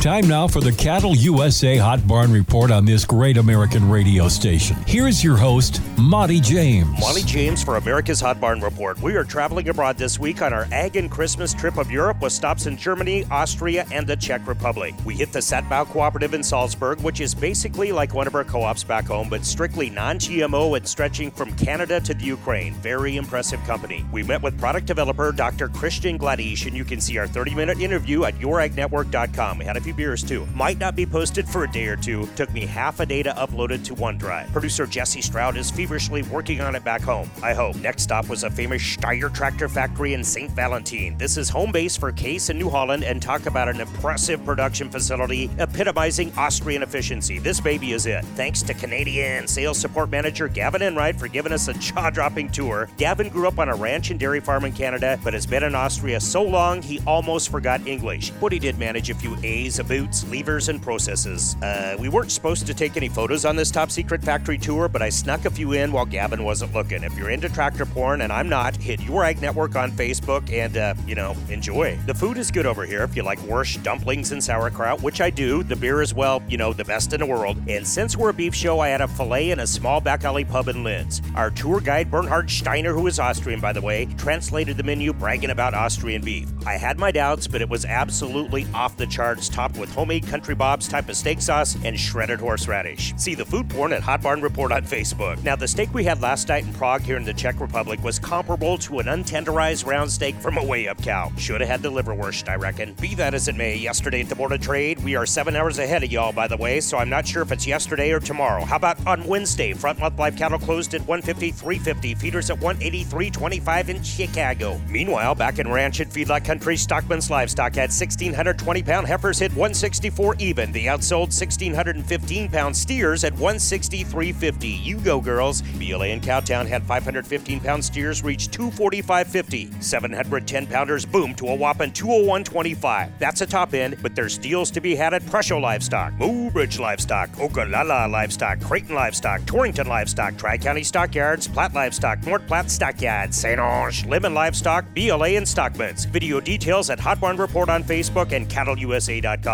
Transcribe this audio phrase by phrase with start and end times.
[0.00, 4.74] Time now for the Cattle USA Hot Barn Report on this great American radio station.
[4.86, 6.98] Here's your host, Monte James.
[6.98, 8.98] Monte James for America's Hot Barn Report.
[9.02, 12.32] We are traveling abroad this week on our Ag and Christmas trip of Europe with
[12.32, 14.94] stops in Germany, Austria, and the Czech Republic.
[15.04, 18.62] We hit the Saatbau Cooperative in Salzburg, which is basically like one of our co
[18.62, 22.72] ops back home, but strictly non GMO and stretching from Canada to the Ukraine.
[22.76, 24.06] Very impressive company.
[24.10, 25.68] We met with product developer Dr.
[25.68, 29.58] Christian Gladish, and you can see our 30 minute interview at youragnetwork.com.
[29.58, 30.46] We had a few beers too.
[30.54, 32.28] Might not be posted for a day or two.
[32.36, 34.52] Took me half a day to upload it to OneDrive.
[34.52, 37.30] Producer Jesse Stroud is feverishly working on it back home.
[37.42, 37.76] I hope.
[37.76, 40.50] Next stop was a famous Steyr tractor factory in St.
[40.52, 41.16] Valentin.
[41.18, 44.88] This is home base for Case and New Holland and talk about an impressive production
[44.90, 47.38] facility epitomizing Austrian efficiency.
[47.38, 48.24] This baby is it.
[48.36, 52.88] Thanks to Canadian sales support manager Gavin Enright for giving us a jaw-dropping tour.
[52.96, 55.74] Gavin grew up on a ranch and dairy farm in Canada, but has been in
[55.74, 58.30] Austria so long he almost forgot English.
[58.40, 61.56] But he did manage a few A's boots, levers, and processes.
[61.62, 65.02] Uh, we weren't supposed to take any photos on this top secret factory tour, but
[65.02, 67.04] I snuck a few in while Gavin wasn't looking.
[67.04, 70.76] If you're into tractor porn and I'm not, hit Your Ag Network on Facebook and,
[70.76, 71.98] uh, you know, enjoy.
[72.06, 75.30] The food is good over here if you like borscht, dumplings, and sauerkraut, which I
[75.30, 75.62] do.
[75.62, 77.56] The beer is, well, you know, the best in the world.
[77.68, 80.44] And since we're a beef show, I had a filet in a small back alley
[80.44, 81.22] pub in Linz.
[81.34, 85.50] Our tour guide, Bernhard Steiner, who is Austrian, by the way, translated the menu bragging
[85.50, 86.48] about Austrian beef.
[86.66, 90.54] I had my doubts, but it was absolutely off the charts, topped with homemade country
[90.54, 93.14] bob's type of steak sauce and shredded horseradish.
[93.16, 95.42] See the food porn at Hot Barn Report on Facebook.
[95.42, 98.18] Now, the steak we had last night in Prague here in the Czech Republic was
[98.18, 101.30] comparable to an untenderized round steak from a way up cow.
[101.36, 102.94] Should have had the liverwurst, I reckon.
[102.94, 105.78] Be that as it may, yesterday at the Board of Trade, we are seven hours
[105.78, 108.64] ahead of y'all, by the way, so I'm not sure if it's yesterday or tomorrow.
[108.64, 109.72] How about on Wednesday?
[109.72, 114.80] Front month live cattle closed at 150, 350, feeders at 183, 25 in Chicago.
[114.88, 120.36] Meanwhile, back in ranch and feedlot country, Stockman's livestock had 1,620 pound heifers hit 164
[120.38, 120.72] even.
[120.72, 124.82] The outsold 1,615 pound steers at 163.50.
[124.82, 125.60] You go, girls.
[125.60, 129.82] BLA in Cowtown had 515 pound steers reach 245.50.
[129.82, 133.18] 710 pounders boom to a whopping 201.25.
[133.18, 137.28] That's a top end, but there's deals to be had at Presho Livestock, Mobridge Livestock,
[137.38, 143.58] Ogallala Livestock, Creighton Livestock, Torrington Livestock, Tri County Stockyards, Platt Livestock, North Platte Stockyards, St.
[143.58, 146.06] Onge, Lemmon Livestock, BLA, and Stockman's.
[146.06, 149.49] Video details at Hot Barn Report on Facebook and CattleUSA.com.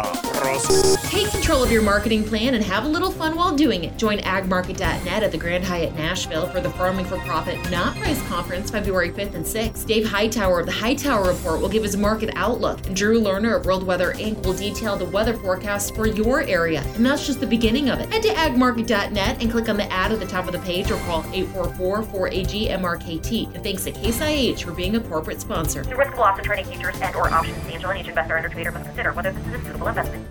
[1.11, 3.97] Take control of your marketing plan and have a little fun while doing it.
[3.97, 8.71] Join agmarket.net at the Grand Hyatt Nashville for the Farming for Profit Not Price Conference
[8.71, 9.87] February 5th and 6th.
[9.87, 12.87] Dave Hightower of the Hightower Report will give his market outlook.
[12.87, 14.45] And Drew Lerner of World Weather Inc.
[14.45, 16.83] will detail the weather forecast for your area.
[16.95, 18.13] And that's just the beginning of it.
[18.13, 20.99] Head to agmarket.net and click on the ad at the top of the page or
[21.01, 23.55] call 844 4AG MRKT.
[23.55, 25.83] And thanks to Case IH for being a corporate sponsor.
[25.83, 28.37] The risk of loss of trading futures and or options, the Angel and each investor
[28.37, 30.27] under trader must consider whether this is a suitable わかった。